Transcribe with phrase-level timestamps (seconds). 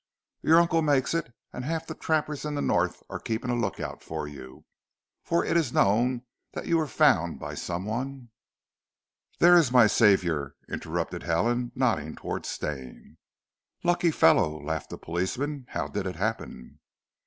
[0.41, 3.79] "Your uncle makes it; and half the trappers in the north are keeping a look
[3.79, 4.65] out for you;
[5.23, 8.31] for it is known that you were found by some one"
[9.41, 13.17] "There is my saviour," interrupted Helen, nodding towards Stane.
[13.83, 15.67] "Lucky fellow," laughed the policeman.
[15.69, 16.79] "How did it happen?"